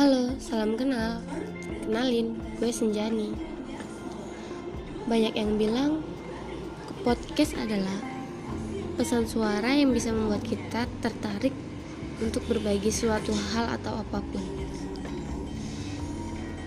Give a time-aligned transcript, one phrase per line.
[0.00, 1.20] Halo, salam kenal.
[1.84, 3.36] Kenalin, gue Senjani.
[5.04, 6.00] Banyak yang bilang
[7.04, 8.00] podcast adalah
[8.96, 11.52] pesan suara yang bisa membuat kita tertarik
[12.16, 14.40] untuk berbagi suatu hal atau apa pun.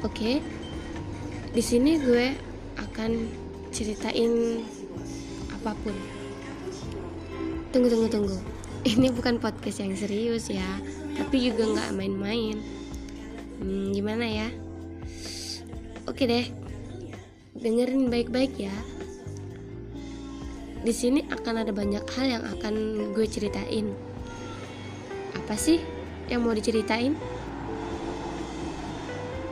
[0.06, 0.38] Oke,
[1.58, 2.38] di sini gue
[2.86, 3.12] akan
[3.74, 4.62] ceritain
[5.58, 5.98] apa pun.
[7.74, 8.38] Tunggu, tunggu, tunggu.
[8.86, 10.78] Ini bukan podcast yang serius ya,
[11.18, 12.83] tapi juga nggak main-main.
[13.62, 14.50] Hmm, gimana ya?
[16.10, 16.46] Oke deh,
[17.54, 18.76] dengerin baik-baik ya.
[20.84, 22.74] Di sini akan ada banyak hal yang akan
[23.16, 23.88] gue ceritain.
[25.38, 25.80] Apa sih
[26.28, 27.16] yang mau diceritain?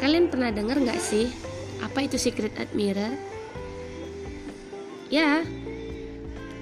[0.01, 1.29] Kalian pernah dengar nggak sih
[1.79, 3.15] apa itu secret admirer?
[5.11, 5.43] Ya,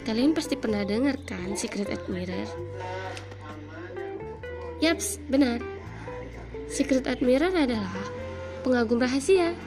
[0.06, 2.50] kalian pasti pernah dengar kan secret admirer?
[4.82, 5.79] Yaps, benar.
[6.70, 7.90] Secret admirer adalah
[8.62, 9.58] pengagum rahasia.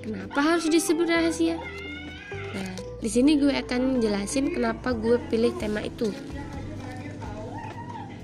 [0.00, 1.58] Kenapa harus disebut rahasia?
[2.54, 6.14] Nah, di sini gue akan jelasin kenapa gue pilih tema itu.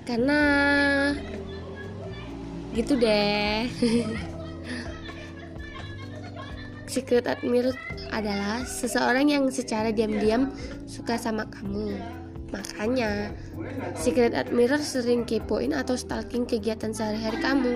[0.06, 0.40] Karena
[2.70, 3.66] gitu deh.
[6.86, 7.74] Secret admirer
[8.14, 10.54] adalah seseorang yang secara diam-diam
[10.86, 11.98] suka sama kamu.
[12.54, 13.34] Makanya,
[13.98, 17.74] secret admirer sering kepoin atau stalking kegiatan sehari-hari kamu.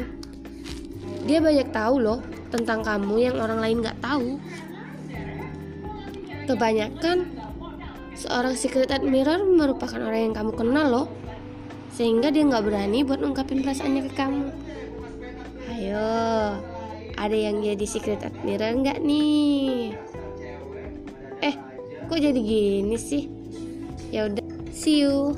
[1.26, 2.20] Dia banyak tahu loh
[2.54, 4.38] tentang kamu yang orang lain gak tahu.
[6.46, 7.30] Kebanyakan,
[8.14, 11.06] seorang secret admirer merupakan orang yang kamu kenal loh.
[11.90, 14.46] Sehingga dia gak berani buat ungkapin perasaannya ke kamu.
[15.70, 16.10] Ayo,
[17.20, 19.92] ada yang jadi secret admirer nggak nih?
[21.44, 21.54] Eh,
[22.08, 23.28] kok jadi gini sih?
[24.10, 25.36] Ya udah, see you.